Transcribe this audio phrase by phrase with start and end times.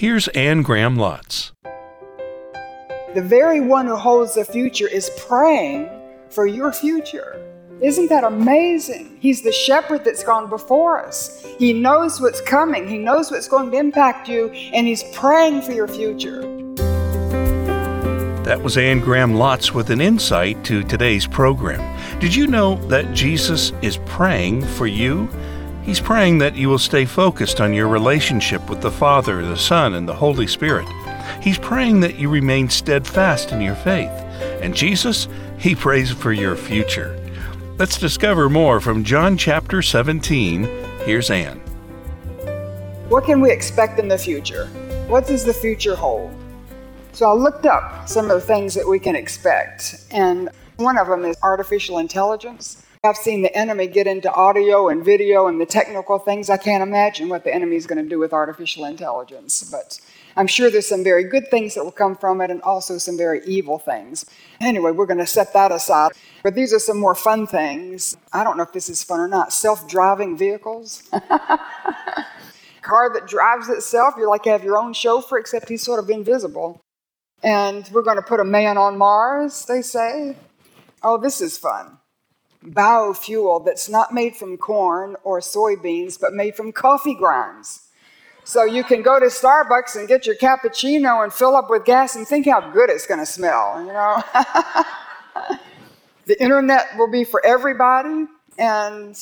[0.00, 1.50] Here's Anne Graham Lotz.
[3.14, 5.90] The very one who holds the future is praying
[6.30, 7.38] for your future.
[7.82, 9.18] Isn't that amazing?
[9.20, 11.44] He's the shepherd that's gone before us.
[11.58, 15.72] He knows what's coming, He knows what's going to impact you, and He's praying for
[15.72, 16.40] your future.
[18.44, 22.18] That was Anne Graham Lotz with an insight to today's program.
[22.20, 25.28] Did you know that Jesus is praying for you?
[25.90, 29.94] He's praying that you will stay focused on your relationship with the Father, the Son,
[29.94, 30.86] and the Holy Spirit.
[31.42, 34.08] He's praying that you remain steadfast in your faith.
[34.62, 35.26] And Jesus,
[35.58, 37.18] He prays for your future.
[37.76, 40.62] Let's discover more from John chapter 17.
[41.06, 41.58] Here's Anne.
[43.08, 44.66] What can we expect in the future?
[45.08, 46.32] What does the future hold?
[47.14, 51.08] So I looked up some of the things that we can expect, and one of
[51.08, 52.86] them is artificial intelligence.
[53.02, 56.50] I've seen the enemy get into audio and video and the technical things.
[56.50, 59.98] I can't imagine what the enemy is going to do with artificial intelligence, but
[60.36, 63.16] I'm sure there's some very good things that will come from it and also some
[63.16, 64.26] very evil things.
[64.60, 66.12] Anyway, we're going to set that aside.
[66.42, 68.18] But these are some more fun things.
[68.34, 69.54] I don't know if this is fun or not.
[69.54, 71.08] Self driving vehicles.
[72.82, 74.12] Car that drives itself.
[74.18, 76.82] You're like have your own chauffeur, except he's sort of invisible.
[77.42, 80.36] And we're going to put a man on Mars, they say.
[81.02, 81.96] Oh, this is fun.
[82.64, 87.86] Biofuel that's not made from corn or soybeans, but made from coffee grounds.
[88.44, 92.16] So you can go to Starbucks and get your cappuccino and fill up with gas
[92.16, 94.22] and think how good it's going to smell, you know?
[96.26, 98.26] the internet will be for everybody.
[98.58, 99.16] And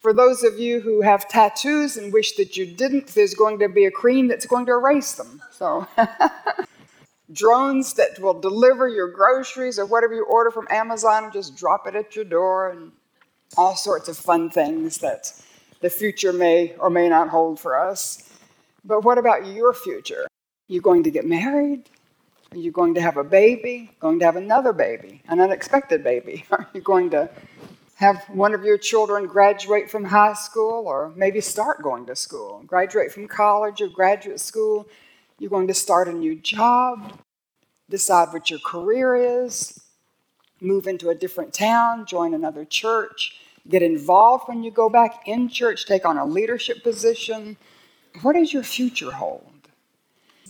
[0.00, 3.68] for those of you who have tattoos and wish that you didn't, there's going to
[3.68, 5.42] be a cream that's going to erase them.
[5.50, 5.86] So,
[7.32, 11.86] drones that will deliver your groceries or whatever you order from Amazon and just drop
[11.86, 12.92] it at your door, and
[13.56, 15.32] all sorts of fun things that
[15.80, 18.30] the future may or may not hold for us.
[18.84, 20.26] But what about your future?
[20.68, 21.88] You going to get married?
[22.52, 23.90] Are you going to have a baby?
[24.00, 25.22] Going to have another baby?
[25.28, 26.44] An unexpected baby?
[26.50, 27.28] Are you going to
[27.96, 32.62] have one of your children graduate from high school or maybe start going to school?
[32.66, 34.88] Graduate from college or graduate school?
[35.38, 37.12] You're going to start a new job,
[37.90, 39.80] decide what your career is,
[40.60, 45.48] move into a different town, join another church, get involved when you go back in
[45.48, 47.56] church, take on a leadership position
[48.22, 49.44] what does your future hold?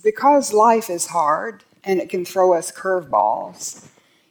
[0.03, 3.87] Because life is hard and it can throw us curveballs,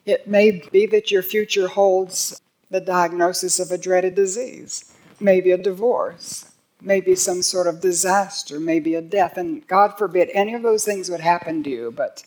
[0.06, 5.58] it may be that your future holds the diagnosis of a dreaded disease, maybe a
[5.58, 6.52] divorce,
[6.82, 9.38] maybe some sort of disaster, maybe a death.
[9.38, 12.24] And God forbid any of those things would happen to you, but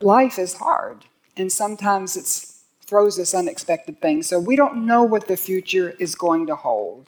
[0.00, 1.04] life is hard.
[1.36, 4.28] And sometimes it throws us unexpected things.
[4.28, 7.06] So we don't know what the future is going to hold.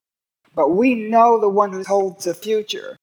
[0.54, 2.96] But we know the one who holds the future.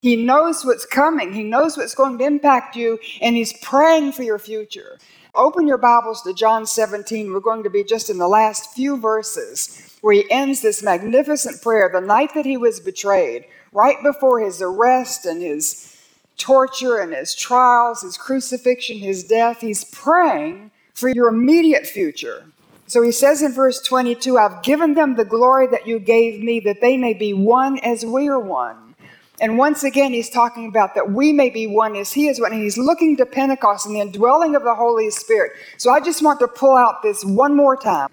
[0.00, 1.32] He knows what's coming.
[1.32, 4.98] He knows what's going to impact you, and He's praying for your future.
[5.34, 7.32] Open your Bibles to John 17.
[7.32, 11.62] We're going to be just in the last few verses where He ends this magnificent
[11.62, 15.97] prayer the night that He was betrayed, right before His arrest and His
[16.38, 19.60] torture and His trials, His crucifixion, His death.
[19.60, 22.44] He's praying for your immediate future.
[22.88, 26.58] So he says in verse 22 I've given them the glory that you gave me,
[26.60, 28.94] that they may be one as we are one.
[29.40, 32.52] And once again, he's talking about that we may be one as he is one.
[32.52, 35.52] And he's looking to Pentecost and the indwelling of the Holy Spirit.
[35.76, 38.08] So I just want to pull out this one more time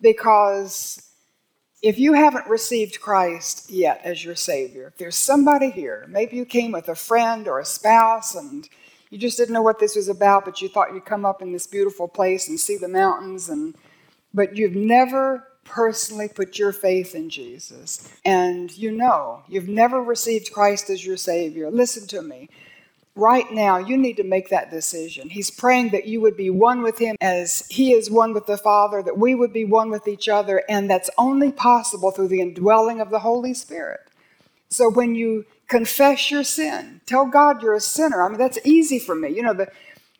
[0.00, 1.05] because
[1.82, 6.44] if you haven't received Christ yet as your Savior, if there's somebody here, maybe you
[6.44, 8.68] came with a friend or a spouse and
[9.10, 11.52] you just didn't know what this was about, but you thought you'd come up in
[11.52, 13.76] this beautiful place and see the mountains, and
[14.34, 20.52] but you've never personally put your faith in Jesus and you know you've never received
[20.52, 22.48] Christ as your Savior, listen to me.
[23.16, 25.30] Right now, you need to make that decision.
[25.30, 28.58] He's praying that you would be one with Him as He is one with the
[28.58, 32.42] Father, that we would be one with each other, and that's only possible through the
[32.42, 34.00] indwelling of the Holy Spirit.
[34.68, 38.22] So when you confess your sin, tell God you're a sinner.
[38.22, 39.30] I mean, that's easy for me.
[39.30, 39.70] You know, the,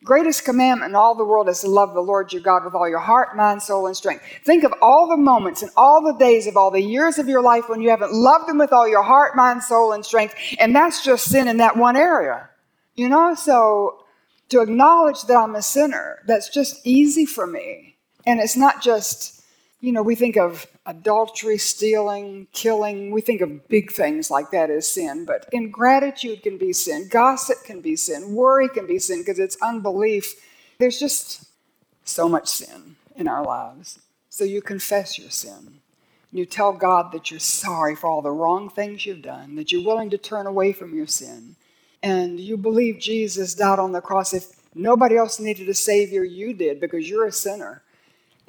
[0.06, 2.88] greatest commandment in all the world is to love the Lord your God with all
[2.88, 4.25] your heart, mind, soul, and strength.
[4.44, 7.43] Think of all the moments and all the days of all the years of your
[7.43, 10.35] life when you haven't loved Him with all your heart, mind, soul, and strength.
[10.61, 12.49] And that's just sin in that one area.
[12.97, 14.05] You know, so
[14.49, 17.97] to acknowledge that I'm a sinner, that's just easy for me.
[18.27, 19.37] And it's not just
[19.81, 24.71] you know, we think of adultery, stealing, killing, we think of big things like that
[24.71, 29.21] as sin, but ingratitude can be sin, gossip can be sin, worry can be sin
[29.21, 30.35] because it's unbelief.
[30.79, 31.47] There's just
[32.05, 33.99] so much sin in our lives.
[34.31, 35.81] So you confess your sin.
[36.33, 39.87] You tell God that you're sorry for all the wrong things you've done, that you're
[39.87, 41.57] willing to turn away from your sin.
[42.03, 46.53] And you believe Jesus died on the cross, if nobody else needed a Savior, you
[46.55, 47.83] did because you're a sinner.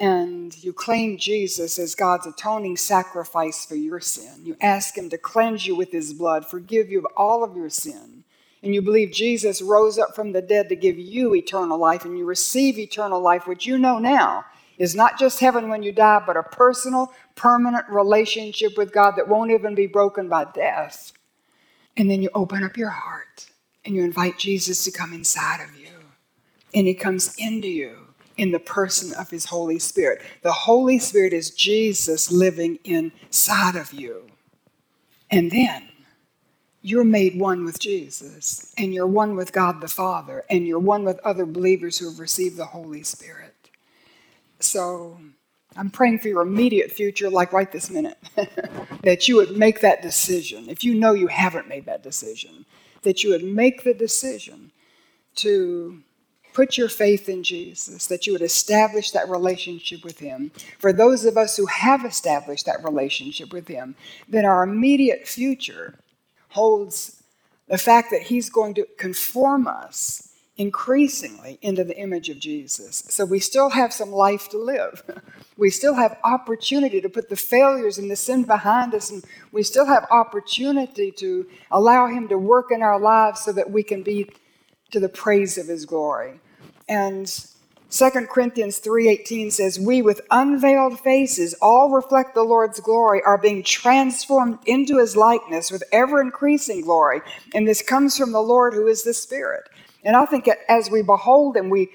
[0.00, 4.44] And you claim Jesus as God's atoning sacrifice for your sin.
[4.44, 7.68] You ask Him to cleanse you with His blood, forgive you of all of your
[7.68, 8.22] sin.
[8.62, 12.16] And you believe Jesus rose up from the dead to give you eternal life, and
[12.16, 14.44] you receive eternal life, which you know now
[14.78, 19.28] is not just heaven when you die, but a personal, permanent relationship with God that
[19.28, 21.12] won't even be broken by death.
[21.98, 23.50] And then you open up your heart
[23.84, 25.88] and you invite Jesus to come inside of you.
[26.72, 30.22] And he comes into you in the person of his Holy Spirit.
[30.42, 34.30] The Holy Spirit is Jesus living inside of you.
[35.30, 35.88] And then
[36.80, 41.04] you're made one with Jesus, and you're one with God the Father, and you're one
[41.04, 43.70] with other believers who have received the Holy Spirit.
[44.60, 45.18] So
[45.76, 48.18] I'm praying for your immediate future, like right this minute,
[49.02, 50.68] that you would make that decision.
[50.68, 52.64] If you know you haven't made that decision,
[53.02, 54.72] that you would make the decision
[55.36, 56.02] to
[56.52, 60.50] put your faith in Jesus, that you would establish that relationship with Him.
[60.78, 63.94] For those of us who have established that relationship with Him,
[64.28, 65.94] then our immediate future
[66.48, 67.22] holds
[67.68, 70.27] the fact that He's going to conform us
[70.58, 73.04] increasingly into the image of Jesus.
[73.08, 75.02] So we still have some life to live.
[75.56, 79.62] we still have opportunity to put the failures and the sin behind us, and we
[79.62, 84.02] still have opportunity to allow Him to work in our lives so that we can
[84.02, 84.28] be
[84.90, 86.40] to the praise of His glory.
[86.88, 87.32] And
[87.90, 93.62] 2 Corinthians 3:18 says, "We with unveiled faces all reflect the Lord's glory, are being
[93.62, 97.22] transformed into his likeness with ever increasing glory,
[97.54, 99.68] and this comes from the Lord who is the Spirit."
[100.04, 101.90] And I think as we behold and we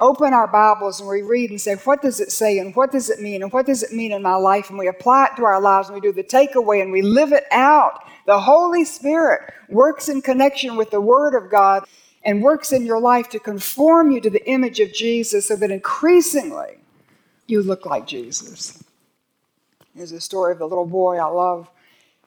[0.00, 3.10] open our Bibles and we read and say, what does it say and what does
[3.10, 4.68] it mean and what does it mean in my life?
[4.68, 7.32] And we apply it to our lives and we do the takeaway and we live
[7.32, 8.04] it out.
[8.26, 11.84] The Holy Spirit works in connection with the Word of God
[12.24, 15.70] and works in your life to conform you to the image of Jesus so that
[15.70, 16.78] increasingly
[17.46, 18.82] you look like Jesus.
[19.94, 21.70] There's a story of the little boy I love.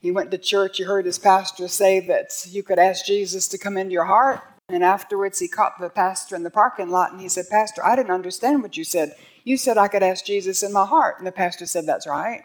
[0.01, 3.57] He went to church, he heard his pastor say that you could ask Jesus to
[3.57, 4.41] come into your heart.
[4.69, 7.95] And afterwards, he caught the pastor in the parking lot and he said, Pastor, I
[7.95, 9.15] didn't understand what you said.
[9.45, 11.19] You said I could ask Jesus in my heart.
[11.19, 12.43] And the pastor said, That's right.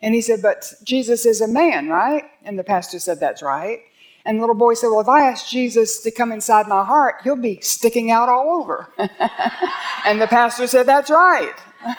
[0.00, 2.26] And he said, But Jesus is a man, right?
[2.44, 3.80] And the pastor said, That's right.
[4.24, 7.16] And the little boy said, Well, if I ask Jesus to come inside my heart,
[7.24, 8.88] he'll be sticking out all over.
[10.06, 11.54] and the pastor said, That's right.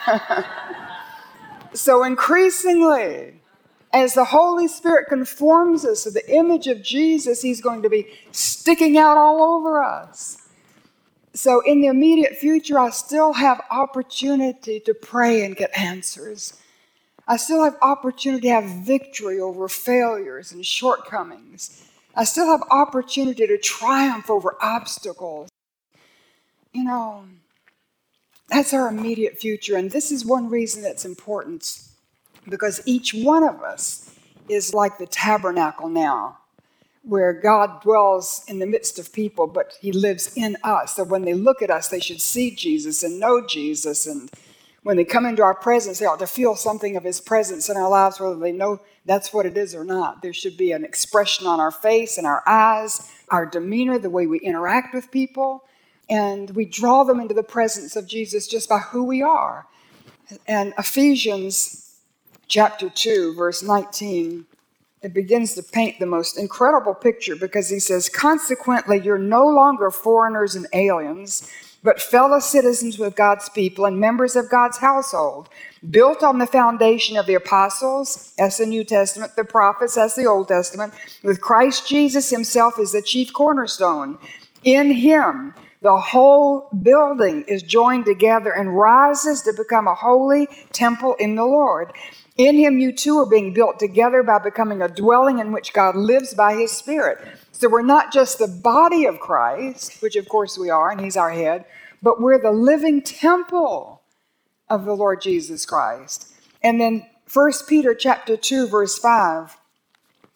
[1.74, 3.35] so increasingly,
[3.92, 8.08] as the Holy Spirit conforms us to the image of Jesus, He's going to be
[8.32, 10.42] sticking out all over us.
[11.34, 16.60] So, in the immediate future, I still have opportunity to pray and get answers.
[17.28, 21.84] I still have opportunity to have victory over failures and shortcomings.
[22.14, 25.50] I still have opportunity to triumph over obstacles.
[26.72, 27.24] You know,
[28.48, 29.76] that's our immediate future.
[29.76, 31.85] And this is one reason that's important
[32.48, 34.10] because each one of us
[34.48, 36.38] is like the tabernacle now,
[37.02, 40.96] where God dwells in the midst of people, but He lives in us.
[40.96, 44.06] So when they look at us, they should see Jesus and know Jesus.
[44.06, 44.30] And
[44.82, 47.76] when they come into our presence, they ought to feel something of His presence in
[47.76, 50.22] our lives, whether they know that's what it is or not.
[50.22, 54.26] There should be an expression on our face and our eyes, our demeanor, the way
[54.26, 55.64] we interact with people.
[56.08, 59.66] And we draw them into the presence of Jesus just by who we are.
[60.46, 61.85] And Ephesians
[62.48, 64.46] chapter 2, verse 19,
[65.02, 69.90] it begins to paint the most incredible picture because he says, Consequently, you're no longer
[69.90, 71.50] foreigners and aliens,
[71.82, 75.48] but fellow citizens with God's people and members of God's household,
[75.90, 80.26] built on the foundation of the apostles, as the New Testament, the prophets, as the
[80.26, 84.18] Old Testament, with Christ Jesus himself as the chief cornerstone.
[84.64, 91.14] In him, the whole building is joined together and rises to become a holy temple
[91.20, 91.92] in the Lord.
[92.36, 95.96] In him, you too are being built together by becoming a dwelling in which God
[95.96, 97.18] lives by his Spirit.
[97.52, 101.16] So we're not just the body of Christ, which of course we are, and he's
[101.16, 101.64] our head,
[102.02, 104.02] but we're the living temple
[104.68, 106.28] of the Lord Jesus Christ.
[106.62, 109.56] And then 1 Peter chapter 2 verse 5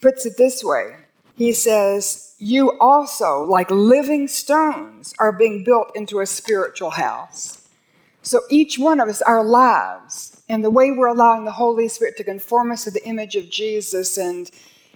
[0.00, 0.96] puts it this way.
[1.36, 7.59] He says, "You also, like living stones, are being built into a spiritual house."
[8.22, 12.16] So each one of us, our lives, and the way we're allowing the Holy Spirit
[12.18, 14.50] to conform us to the image of Jesus and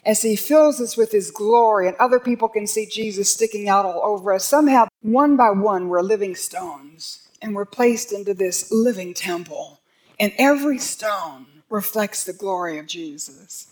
[0.07, 3.87] as he fills us with his glory and other people can see Jesus sticking out
[3.87, 8.71] all over us, somehow one by one we're living stones and we're placed into this
[8.71, 9.81] living temple.
[10.21, 13.69] And every stone reflects the glory of Jesus.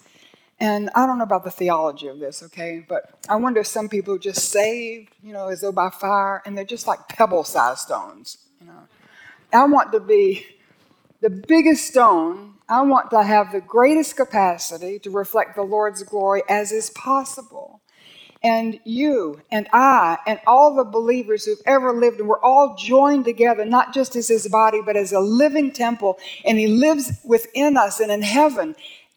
[0.59, 2.85] And I don't know about the theology of this, okay?
[2.87, 6.57] But I wonder if some people just saved, you know, as though by fire, and
[6.57, 8.89] they're just like pebble sized stones, you know.
[9.53, 10.47] I want to be
[11.21, 12.55] the biggest stone.
[12.69, 17.81] I want to have the greatest capacity to reflect the Lord's glory as is possible.
[18.45, 23.25] And you and I and all the believers who've ever lived, and we're all joined
[23.25, 26.19] together, not just as his body, but as a living temple.
[26.45, 28.75] And he lives within us and in heaven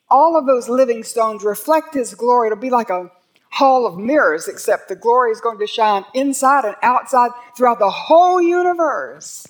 [0.10, 2.48] all of those living stones reflect his glory.
[2.48, 3.12] It'll be like a
[3.52, 7.90] hall of mirrors, except the glory is going to shine inside and outside throughout the
[7.90, 9.48] whole universe.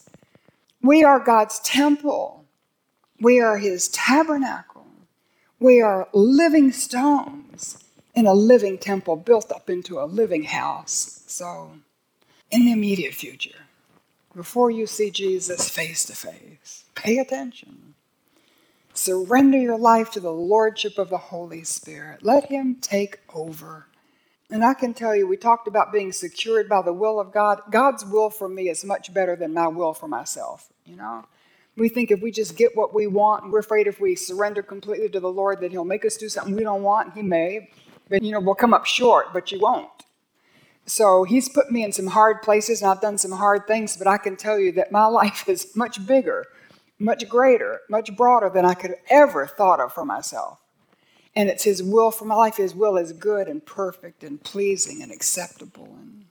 [0.86, 2.46] We are God's temple,
[3.20, 4.86] we are his tabernacle,
[5.60, 11.24] we are living stones in a living temple built up into a living house.
[11.28, 11.72] So,
[12.52, 13.66] in the immediate future,
[14.36, 17.96] before you see Jesus face to face, pay attention
[18.96, 22.24] Surrender your life to the Lordship of the Holy Spirit.
[22.24, 23.88] Let Him take over.
[24.52, 27.62] And I can tell you, we talked about being secured by the will of God.
[27.72, 31.26] God's will for me is much better than my will for myself, you know?
[31.78, 35.10] We think if we just get what we want, we're afraid if we surrender completely
[35.10, 37.16] to the Lord that He'll make us do something we don't want.
[37.16, 37.70] He may,
[38.08, 39.90] but you know, we'll come up short, but you won't.
[40.86, 44.08] So He's put me in some hard places, and I've done some hard things, but
[44.08, 46.46] I can tell you that my life is much bigger
[47.00, 50.60] much greater, much broader than I could have ever thought of for myself.
[51.36, 52.58] And it's His will for my life.
[52.58, 55.98] His will is good and perfect and pleasing and acceptable.
[56.00, 56.26] And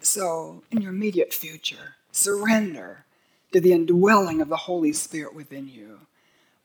[0.00, 3.04] so, in your immediate future, surrender
[3.52, 6.00] to the indwelling of the Holy Spirit within you.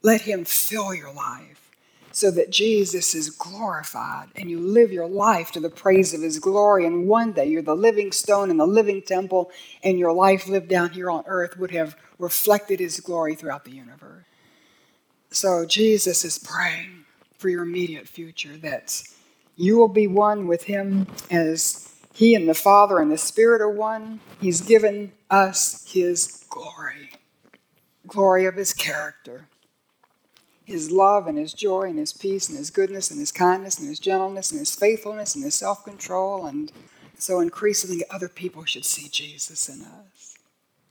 [0.02, 1.68] Let Him fill your life
[2.18, 6.40] so that Jesus is glorified and you live your life to the praise of his
[6.40, 6.84] glory.
[6.84, 9.52] And one day you're the living stone and the living temple,
[9.84, 13.72] and your life lived down here on earth would have reflected his glory throughout the
[13.72, 14.26] universe.
[15.30, 16.97] So Jesus is praying
[17.38, 19.02] for your immediate future that
[19.56, 23.70] you will be one with him as he and the Father and the Spirit are
[23.70, 24.20] one.
[24.40, 27.12] He's given us his glory,
[28.08, 29.48] glory of his character
[30.68, 33.88] his love and his joy and his peace and his goodness and his kindness and
[33.88, 36.46] his gentleness and his faithfulness and his self control.
[36.46, 36.70] And
[37.18, 40.36] so increasingly, other people should see Jesus in us.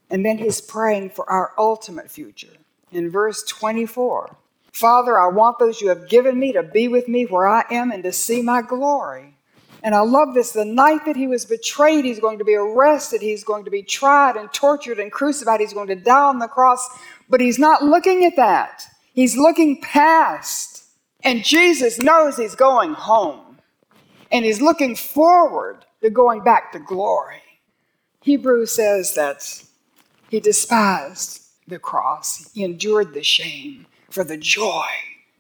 [0.09, 2.57] And then he's praying for our ultimate future.
[2.91, 4.39] In verse 24,
[4.77, 7.91] Father, I want those you have given me to be with me where I am
[7.91, 9.35] and to see my glory.
[9.83, 10.53] And I love this.
[10.53, 13.83] The night that he was betrayed, he's going to be arrested, he's going to be
[13.83, 16.87] tried and tortured and crucified, he's going to die on the cross.
[17.31, 18.83] But he's not looking at that.
[19.15, 20.85] He's looking past,
[21.23, 23.57] and Jesus knows he's going home,
[24.31, 27.41] and he's looking forward to going back to glory.
[28.21, 29.63] Hebrews says that
[30.29, 34.87] he despised the cross, he endured the shame for the joy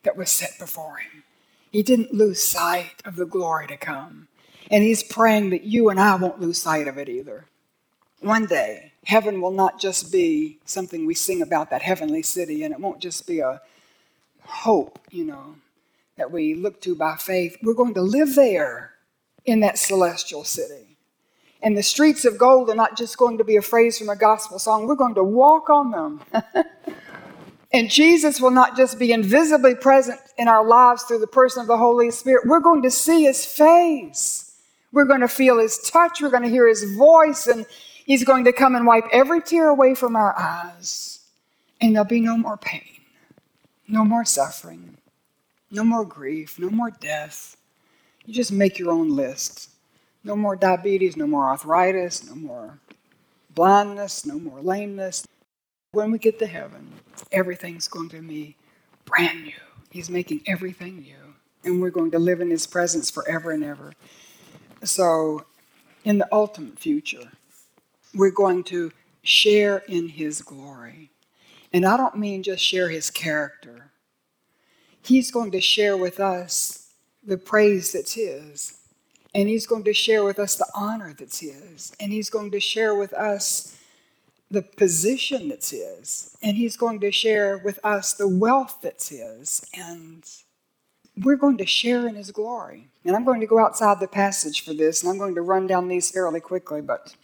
[0.02, 1.24] that was set before him.
[1.72, 4.28] He didn't lose sight of the glory to come.
[4.70, 7.46] And he's praying that you and I won't lose sight of it either.
[8.20, 12.74] One day, heaven will not just be something we sing about, that heavenly city, and
[12.74, 13.62] it won't just be a
[14.42, 15.54] hope, you know,
[16.18, 17.56] that we look to by faith.
[17.62, 18.92] We're going to live there
[19.46, 20.98] in that celestial city.
[21.62, 24.16] And the streets of gold are not just going to be a phrase from a
[24.16, 26.20] gospel song, we're going to walk on them.
[27.72, 31.66] and Jesus will not just be invisibly present in our lives through the person of
[31.66, 34.54] the Holy Spirit, we're going to see his face.
[34.92, 37.66] We're going to feel his touch, we're going to hear his voice, and
[38.06, 41.18] He's going to come and wipe every tear away from our eyes.
[41.80, 43.00] And there'll be no more pain,
[43.88, 44.96] no more suffering,
[45.72, 47.56] no more grief, no more death.
[48.24, 49.70] You just make your own list.
[50.22, 52.78] No more diabetes, no more arthritis, no more
[53.54, 55.26] blindness, no more lameness.
[55.96, 56.92] When we get to heaven,
[57.32, 58.54] everything's going to be
[59.06, 59.52] brand new.
[59.90, 61.34] He's making everything new.
[61.64, 63.94] And we're going to live in His presence forever and ever.
[64.84, 65.46] So,
[66.04, 67.32] in the ultimate future,
[68.14, 71.12] we're going to share in his glory.
[71.72, 73.90] And I don't mean just share his character.
[75.02, 76.92] He's going to share with us
[77.26, 78.80] the praise that's his.
[79.34, 81.96] And he's going to share with us the honor that's his.
[81.98, 83.75] And he's going to share with us
[84.50, 86.36] the position that's his.
[86.42, 89.64] And he's going to share with us the wealth that's his.
[89.74, 90.24] And
[91.16, 92.88] we're going to share in his glory.
[93.04, 95.66] And I'm going to go outside the passage for this, and I'm going to run
[95.66, 97.14] down these fairly quickly, but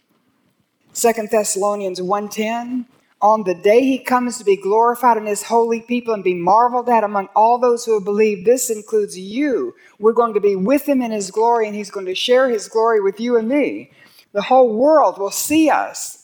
[0.93, 2.85] Second Thessalonians 1:10
[3.19, 6.89] on the day he comes to be glorified in his holy people and be marveled
[6.89, 10.87] at among all those who have believed this includes you we're going to be with
[10.87, 13.89] him in his glory and he's going to share his glory with you and me
[14.33, 16.22] the whole world will see us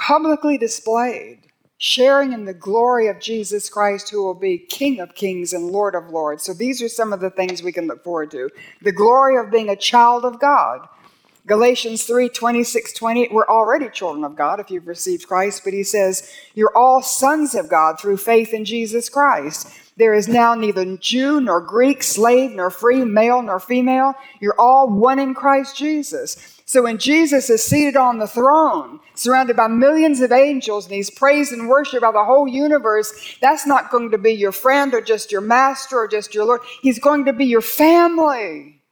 [0.00, 1.40] publicly displayed
[1.82, 5.94] sharing in the glory of Jesus Christ, who will be King of kings and Lord
[5.94, 6.42] of lords.
[6.42, 8.50] So these are some of the things we can look forward to.
[8.82, 10.86] The glory of being a child of God.
[11.46, 15.82] Galatians 3 26, 28, we're already children of God if you've received Christ, but he
[15.82, 19.68] says, You're all sons of God through faith in Jesus Christ.
[19.96, 24.14] There is now neither Jew nor Greek, slave nor free, male nor female.
[24.38, 26.59] You're all one in Christ Jesus.
[26.70, 31.10] So when Jesus is seated on the throne, surrounded by millions of angels, and he's
[31.10, 35.00] praised and worshiped by the whole universe, that's not going to be your friend or
[35.00, 36.60] just your master or just your Lord.
[36.80, 38.82] He's going to be your family.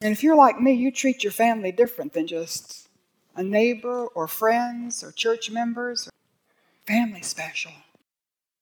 [0.00, 2.88] And if you're like me, you treat your family different than just
[3.36, 6.10] a neighbor or friends or church members.
[6.84, 7.70] Family special.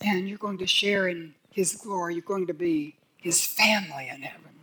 [0.03, 2.17] And you're going to share in his glory.
[2.17, 4.58] You're going to be his family in heaven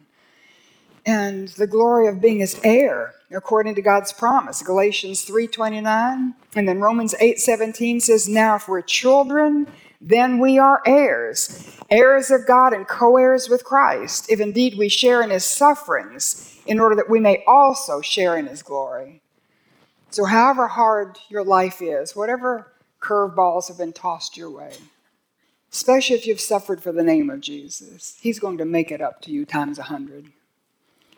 [1.06, 4.62] and the glory of being his heir according to God's promise.
[4.62, 9.68] Galatians 3:29 and then Romans 8:17 says now if we're children
[10.02, 15.24] then we are heirs, heirs of God and co-heirs with Christ, if indeed we share
[15.24, 19.22] in his sufferings in order that we may also share in his glory.
[20.12, 22.72] So however hard your life is, whatever
[23.02, 24.74] curveballs have been tossed your way,
[25.72, 29.22] especially if you've suffered for the name of Jesus, he's going to make it up
[29.24, 30.32] to you times a hundred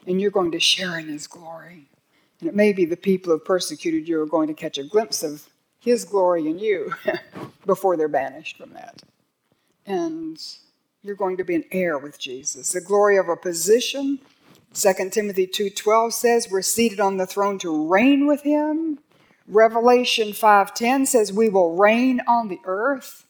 [0.08, 1.90] and you're going to share in his glory.
[2.40, 5.22] And it may be the people who persecuted you are going to catch a glimpse
[5.22, 5.48] of
[5.80, 6.94] his glory in you
[7.66, 9.04] before they're banished from that.
[9.86, 10.40] And
[11.04, 12.72] you're going to be an heir with Jesus.
[12.72, 14.20] The glory of a position.
[14.74, 19.00] 2 Timothy 2:12 says we're seated on the throne to reign with him.
[19.48, 23.26] Revelation 5:10 says we will reign on the earth.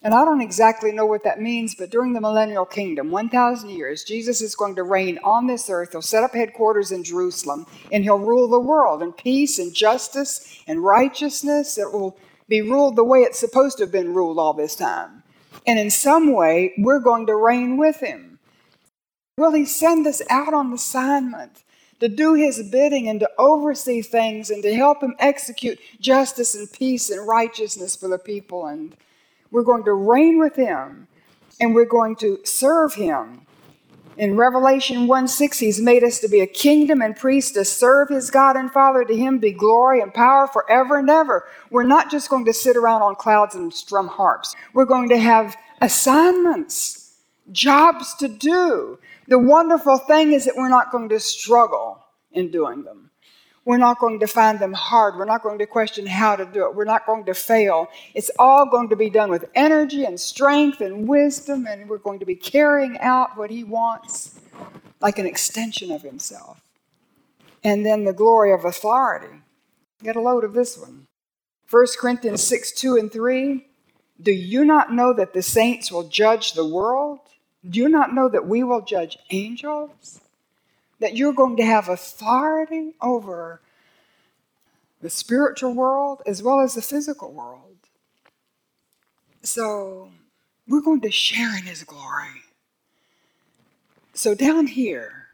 [0.00, 4.04] And I don't exactly know what that means, but during the millennial kingdom, 1,000 years,
[4.04, 5.90] Jesus is going to reign on this earth.
[5.90, 10.62] He'll set up headquarters in Jerusalem, and he'll rule the world in peace and justice
[10.68, 11.78] and righteousness.
[11.78, 12.16] It will
[12.48, 15.24] be ruled the way it's supposed to have been ruled all this time.
[15.66, 18.38] And in some way, we're going to reign with him.
[19.36, 21.64] Will he send us out on assignment
[21.98, 26.70] to do his bidding and to oversee things and to help him execute justice and
[26.72, 28.66] peace and righteousness for the people?
[28.66, 28.96] And
[29.50, 31.08] we're going to reign with him
[31.60, 33.42] and we're going to serve him.
[34.16, 38.08] In Revelation 1 6, he's made us to be a kingdom and priests to serve
[38.08, 39.04] his God and Father.
[39.04, 41.46] To him be glory and power forever and ever.
[41.70, 44.56] We're not just going to sit around on clouds and strum harps.
[44.74, 47.14] We're going to have assignments,
[47.52, 48.98] jobs to do.
[49.28, 53.07] The wonderful thing is that we're not going to struggle in doing them.
[53.68, 55.16] We're not going to find them hard.
[55.16, 56.74] We're not going to question how to do it.
[56.74, 57.88] We're not going to fail.
[58.14, 62.18] It's all going to be done with energy and strength and wisdom, and we're going
[62.20, 64.40] to be carrying out what He wants
[65.02, 66.62] like an extension of Himself.
[67.62, 69.42] And then the glory of authority.
[70.02, 71.04] Get a load of this one.
[71.70, 73.66] 1 Corinthians 6 2 and 3.
[74.18, 77.18] Do you not know that the saints will judge the world?
[77.68, 80.22] Do you not know that we will judge angels?
[81.00, 83.60] That you're going to have authority over
[85.00, 87.76] the spiritual world as well as the physical world.
[89.42, 90.10] So
[90.66, 92.42] we're going to share in His glory.
[94.12, 95.28] So down here,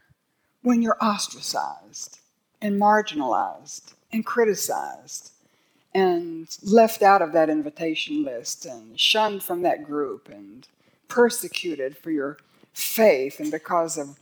[0.61, 2.19] when you're ostracized
[2.61, 5.31] and marginalized and criticized
[5.93, 10.67] and left out of that invitation list and shunned from that group and
[11.07, 12.37] persecuted for your
[12.73, 14.19] faith and because of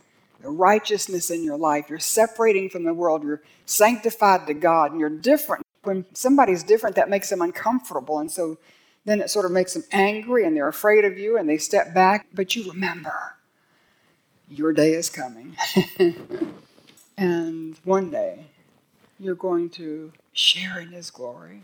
[0.50, 1.86] righteousness in your life.
[1.88, 3.22] You're separating from the world.
[3.22, 5.64] You're sanctified to God, and you're different.
[5.82, 8.18] When somebody's different, that makes them uncomfortable.
[8.18, 8.58] And so
[9.04, 11.94] then it sort of makes them angry and they're afraid of you and they step
[11.94, 12.26] back.
[12.32, 13.36] But you remember,
[14.48, 15.56] your day is coming.
[17.18, 18.46] and one day,
[19.20, 21.62] you're going to share in His glory.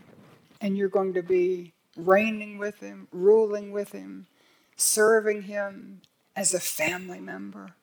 [0.61, 4.27] And you're going to be reigning with Him, ruling with Him,
[4.75, 6.01] serving Him
[6.35, 7.73] as a family member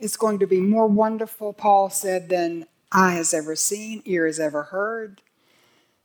[0.00, 4.40] is going to be more wonderful, Paul said, than eye has ever seen, ear has
[4.40, 5.22] ever heard,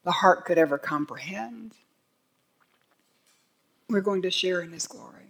[0.03, 1.73] the heart could ever comprehend.
[3.89, 5.27] We're going to share in his glory.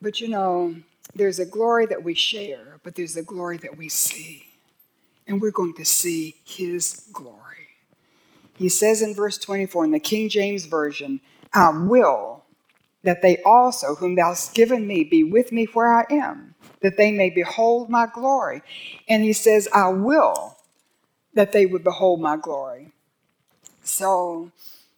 [0.00, 0.76] But you know,
[1.14, 4.46] there's a glory that we share, but there's a glory that we see.
[5.26, 7.40] And we're going to see his glory.
[8.56, 11.20] He says in verse 24 in the King James Version,
[11.52, 12.44] I will
[13.06, 16.96] that they also, whom thou hast given me, be with me where I am that
[16.96, 18.62] they may behold my glory.
[19.08, 20.56] And he says, I will
[21.34, 22.92] that they would behold my glory.
[23.82, 24.50] So,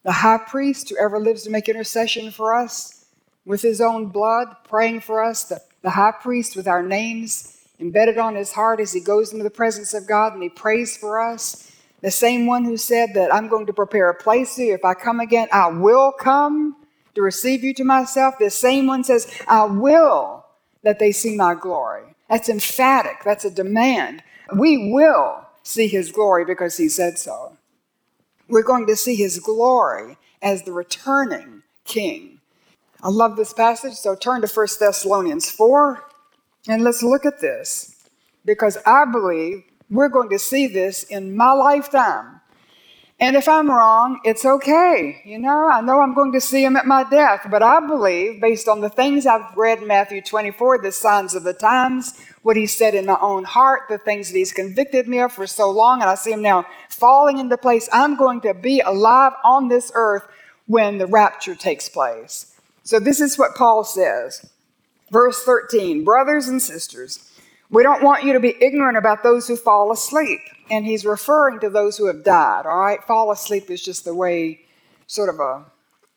[0.05, 3.07] the high priest, who ever lives to make intercession for us
[3.45, 8.19] with his own blood, praying for us, the, the high priest with our names embedded
[8.19, 11.21] on his heart as he goes into the presence of God and he prays for
[11.21, 14.75] us, The same one who said that I'm going to prepare a place for you.
[14.75, 16.77] If I come again, I will come
[17.19, 18.37] to receive you to myself.
[18.39, 20.47] The same one says, I will
[20.85, 22.15] that they see my glory.
[22.31, 23.25] That's emphatic.
[23.25, 24.23] That's a demand.
[24.57, 27.57] We will see his glory because he said so.
[28.49, 32.41] We're going to see his glory as the returning king.
[33.03, 36.05] I love this passage, so turn to 1 Thessalonians 4
[36.69, 38.09] and let's look at this
[38.45, 42.41] because I believe we're going to see this in my lifetime.
[43.21, 45.21] And if I'm wrong, it's okay.
[45.25, 48.41] You know, I know I'm going to see him at my death, but I believe,
[48.41, 52.57] based on the things I've read in Matthew 24, the signs of the times, what
[52.57, 55.69] he said in my own heart, the things that he's convicted me of for so
[55.69, 59.67] long, and I see him now falling into place, I'm going to be alive on
[59.67, 60.23] this earth
[60.67, 62.55] when the rapture takes place.
[62.85, 64.49] So this is what Paul says.
[65.11, 67.29] Verse 13 Brothers and sisters,
[67.69, 70.41] we don't want you to be ignorant about those who fall asleep.
[70.71, 73.03] And he's referring to those who have died, all right?
[73.05, 74.61] Fall asleep is just the way,
[75.07, 75.65] sort of a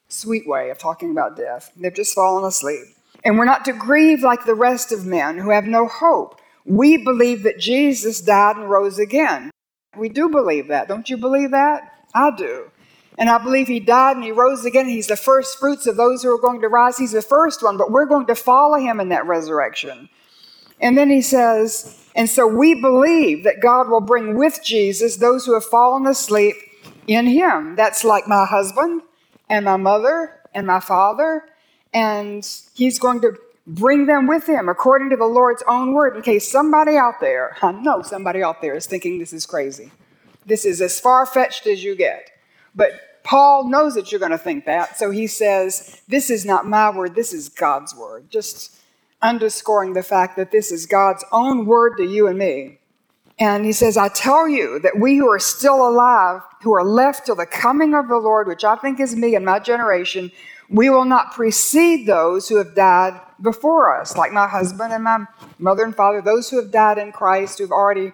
[0.09, 1.71] sweet way of talking about death.
[1.75, 2.83] They've just fallen asleep.
[3.23, 6.41] And we're not to grieve like the rest of men who have no hope.
[6.65, 9.51] We believe that Jesus died and rose again.
[9.97, 10.87] We do believe that.
[10.87, 12.05] Don't you believe that?
[12.13, 12.71] I do.
[13.17, 14.87] And I believe he died and he rose again.
[14.87, 16.97] He's the first fruits of those who are going to rise.
[16.97, 20.09] He's the first one, but we're going to follow him in that resurrection.
[20.79, 25.45] And then he says, and so we believe that God will bring with Jesus those
[25.45, 26.55] who have fallen asleep
[27.07, 27.75] in him.
[27.75, 29.01] That's like my husband
[29.49, 31.45] and my mother and my father.
[31.93, 36.15] And he's going to bring them with him according to the Lord's own word.
[36.15, 39.91] In case somebody out there, I know somebody out there is thinking this is crazy.
[40.45, 42.29] This is as far fetched as you get.
[42.75, 44.97] But Paul knows that you're going to think that.
[44.97, 48.29] So he says, This is not my word, this is God's word.
[48.29, 48.80] Just
[49.21, 52.79] underscoring the fact that this is God's own word to you and me.
[53.39, 57.25] And he says, I tell you that we who are still alive, who are left
[57.25, 60.31] till the coming of the Lord, which I think is me and my generation,
[60.69, 65.25] we will not precede those who have died before us, like my husband and my
[65.59, 68.13] mother and father, those who have died in Christ, who've already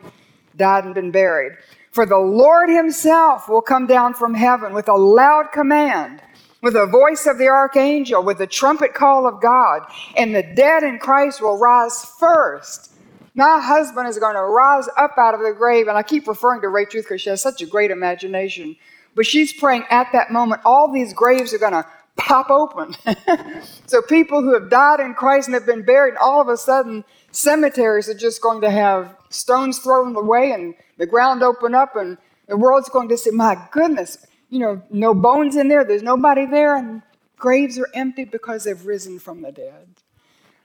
[0.56, 1.54] died and been buried.
[1.92, 6.22] For the Lord himself will come down from heaven with a loud command
[6.62, 9.84] with the voice of the archangel, with the trumpet call of God,
[10.16, 12.92] and the dead in Christ will rise first.
[13.36, 16.62] My husband is going to rise up out of the grave, and I keep referring
[16.62, 18.76] to Rachel-Ruth because she has such a great imagination.
[19.16, 22.96] But she's praying at that moment, all these graves are going to pop open.
[23.86, 27.06] so people who have died in Christ and have been buried, all of a sudden,
[27.32, 32.18] cemeteries are just going to have stones thrown away and the ground open up, and
[32.48, 36.46] the world's going to say, My goodness, you know, no bones in there, there's nobody
[36.46, 37.02] there, and
[37.38, 39.88] graves are empty because they've risen from the dead.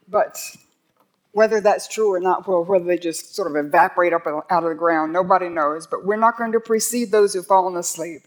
[0.08, 0.38] But
[1.32, 4.68] whether that's true or not, or whether they just sort of evaporate up out of
[4.68, 5.86] the ground, nobody knows.
[5.86, 8.22] But we're not going to precede those who've fallen asleep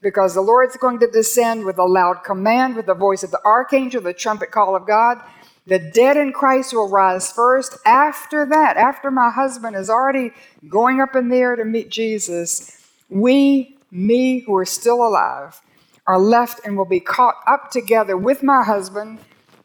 [0.00, 3.44] because the Lord's going to descend with a loud command, with the voice of the
[3.44, 5.18] archangel, the trumpet call of God.
[5.66, 7.76] The dead in Christ will rise first.
[7.84, 10.30] After that, after my husband is already
[10.68, 15.60] going up in the air to meet Jesus, we me who are still alive,
[16.06, 19.18] are left and will be caught up together with my husband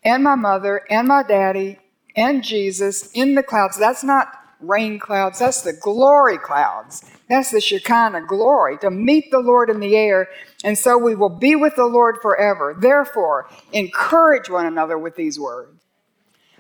[0.04, 1.80] and my mother and my daddy
[2.16, 3.78] and Jesus in the clouds.
[3.78, 4.28] That's not
[4.60, 7.04] rain clouds, that's the glory clouds.
[7.30, 10.28] That's the Shekinah glory to meet the Lord in the air.
[10.64, 12.76] And so we will be with the Lord forever.
[12.78, 15.82] Therefore, encourage one another with these words.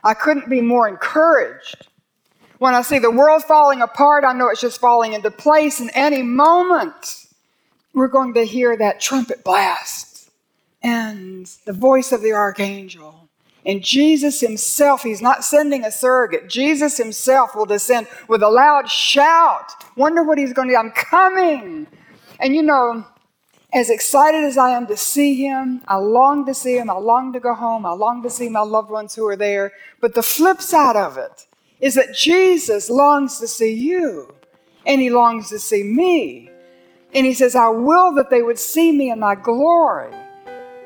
[0.03, 1.87] I couldn't be more encouraged.
[2.57, 5.89] When I see the world falling apart, I know it's just falling into place in
[5.91, 7.22] any moment
[7.93, 10.29] we're going to hear that trumpet blast
[10.81, 13.29] and the voice of the archangel.
[13.65, 16.49] And Jesus himself, he's not sending a surrogate.
[16.49, 19.71] Jesus himself will descend with a loud shout.
[19.95, 20.77] Wonder what he's going to do.
[20.77, 21.87] I'm coming.
[22.39, 23.05] And you know,
[23.73, 26.89] as excited as I am to see him, I long to see him.
[26.89, 27.85] I long to go home.
[27.85, 29.71] I long to see my loved ones who are there.
[30.01, 31.47] But the flip side of it
[31.79, 34.33] is that Jesus longs to see you,
[34.85, 36.49] and he longs to see me.
[37.15, 40.11] And he says, I will that they would see me in my glory.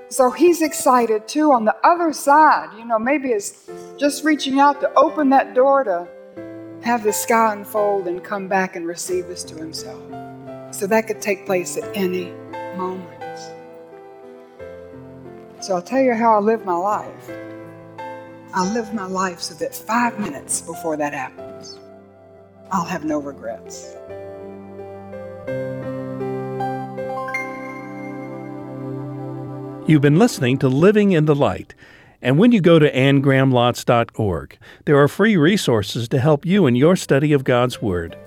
[0.09, 2.69] So he's excited too on the other side.
[2.77, 6.07] You know, maybe it's just reaching out to open that door to
[6.83, 10.01] have the sky unfold and come back and receive us to himself.
[10.73, 12.31] So that could take place at any
[12.77, 13.13] moment.
[15.59, 17.29] So I'll tell you how I live my life.
[18.53, 21.79] I live my life so that five minutes before that happens,
[22.71, 23.95] I'll have no regrets.
[29.87, 31.73] You've been listening to Living in the Light.
[32.21, 36.97] And when you go to anngrahamlotz.org, there are free resources to help you in your
[36.97, 38.17] study of God's Word.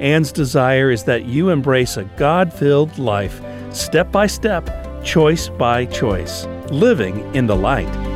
[0.00, 3.42] Anne's desire is that you embrace a God filled life,
[3.74, 4.70] step by step,
[5.04, 8.11] choice by choice, living in the light.